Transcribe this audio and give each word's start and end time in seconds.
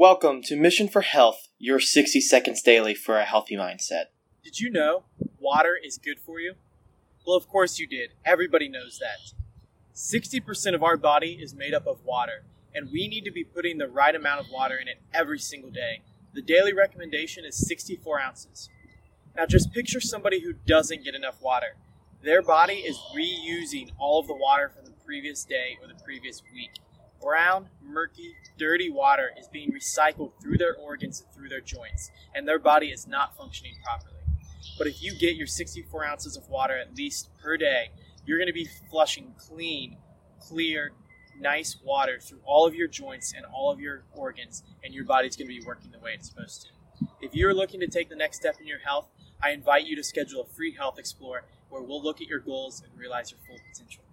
Welcome 0.00 0.42
to 0.42 0.54
Mission 0.54 0.86
for 0.86 1.00
Health, 1.00 1.48
your 1.58 1.80
60 1.80 2.20
seconds 2.20 2.62
daily 2.62 2.94
for 2.94 3.18
a 3.18 3.24
healthy 3.24 3.56
mindset. 3.56 4.04
Did 4.44 4.60
you 4.60 4.70
know 4.70 5.06
water 5.40 5.76
is 5.84 5.98
good 5.98 6.20
for 6.20 6.38
you? 6.38 6.54
Well, 7.26 7.36
of 7.36 7.48
course 7.48 7.80
you 7.80 7.88
did. 7.88 8.10
Everybody 8.24 8.68
knows 8.68 9.00
that. 9.00 9.32
60% 9.96 10.76
of 10.76 10.84
our 10.84 10.96
body 10.96 11.40
is 11.42 11.52
made 11.52 11.74
up 11.74 11.88
of 11.88 12.04
water, 12.04 12.44
and 12.72 12.92
we 12.92 13.08
need 13.08 13.24
to 13.24 13.32
be 13.32 13.42
putting 13.42 13.78
the 13.78 13.88
right 13.88 14.14
amount 14.14 14.38
of 14.38 14.52
water 14.52 14.76
in 14.76 14.86
it 14.86 15.00
every 15.12 15.40
single 15.40 15.72
day. 15.72 16.02
The 16.32 16.42
daily 16.42 16.72
recommendation 16.72 17.44
is 17.44 17.66
64 17.66 18.20
ounces. 18.20 18.68
Now, 19.36 19.46
just 19.46 19.72
picture 19.72 20.00
somebody 20.00 20.42
who 20.42 20.52
doesn't 20.64 21.02
get 21.02 21.16
enough 21.16 21.42
water. 21.42 21.74
Their 22.22 22.42
body 22.42 22.74
is 22.74 23.00
reusing 23.16 23.90
all 23.98 24.20
of 24.20 24.28
the 24.28 24.36
water 24.36 24.68
from 24.68 24.84
the 24.84 24.92
previous 25.04 25.42
day 25.42 25.76
or 25.82 25.88
the 25.88 26.00
previous 26.04 26.40
week. 26.54 26.70
Brown, 27.20 27.68
murky, 27.82 28.34
dirty 28.58 28.90
water 28.90 29.30
is 29.38 29.48
being 29.48 29.72
recycled 29.72 30.32
through 30.40 30.58
their 30.58 30.76
organs 30.76 31.20
and 31.20 31.34
through 31.34 31.48
their 31.48 31.60
joints, 31.60 32.10
and 32.34 32.46
their 32.46 32.58
body 32.58 32.88
is 32.88 33.06
not 33.06 33.36
functioning 33.36 33.74
properly. 33.84 34.14
But 34.76 34.86
if 34.86 35.02
you 35.02 35.14
get 35.18 35.36
your 35.36 35.46
64 35.46 36.04
ounces 36.04 36.36
of 36.36 36.48
water 36.48 36.78
at 36.78 36.96
least 36.96 37.30
per 37.42 37.56
day, 37.56 37.90
you're 38.24 38.38
going 38.38 38.48
to 38.48 38.52
be 38.52 38.68
flushing 38.90 39.34
clean, 39.38 39.96
clear, 40.40 40.92
nice 41.40 41.76
water 41.82 42.18
through 42.20 42.40
all 42.44 42.66
of 42.66 42.74
your 42.74 42.88
joints 42.88 43.32
and 43.36 43.44
all 43.46 43.70
of 43.70 43.80
your 43.80 44.04
organs, 44.12 44.62
and 44.84 44.94
your 44.94 45.04
body's 45.04 45.36
going 45.36 45.48
to 45.48 45.54
be 45.60 45.64
working 45.64 45.90
the 45.90 45.98
way 45.98 46.12
it's 46.14 46.28
supposed 46.28 46.62
to. 46.62 47.06
If 47.20 47.34
you're 47.34 47.54
looking 47.54 47.80
to 47.80 47.86
take 47.86 48.08
the 48.08 48.16
next 48.16 48.38
step 48.38 48.56
in 48.60 48.66
your 48.66 48.80
health, 48.80 49.08
I 49.42 49.50
invite 49.50 49.86
you 49.86 49.96
to 49.96 50.04
schedule 50.04 50.42
a 50.42 50.46
free 50.46 50.74
Health 50.74 50.98
Explore 50.98 51.44
where 51.68 51.82
we'll 51.82 52.02
look 52.02 52.20
at 52.20 52.26
your 52.26 52.40
goals 52.40 52.82
and 52.82 52.98
realize 52.98 53.30
your 53.30 53.40
full 53.46 53.58
potential. 53.72 54.04